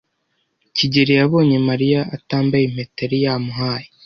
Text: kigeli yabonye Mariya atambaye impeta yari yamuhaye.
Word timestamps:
kigeli 0.75 1.13
yabonye 1.19 1.57
Mariya 1.69 2.01
atambaye 2.15 2.63
impeta 2.65 2.99
yari 3.03 3.17
yamuhaye. 3.25 3.87